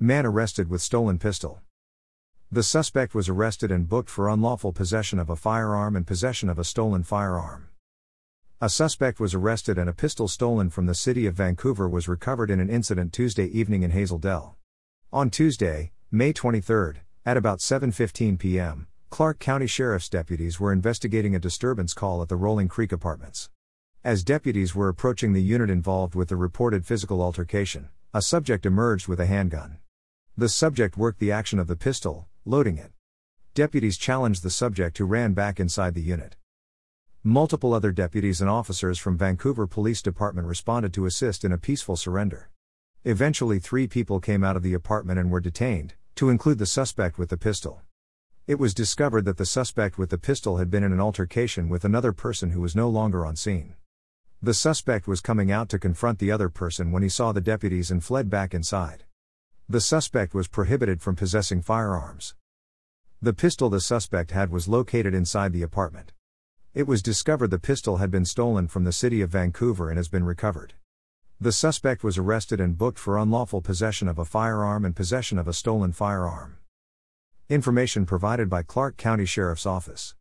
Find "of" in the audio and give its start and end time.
5.18-5.28, 6.48-6.56, 11.26-11.34, 31.58-31.66, 44.54-44.62, 69.20-69.28, 74.08-74.18, 75.38-75.46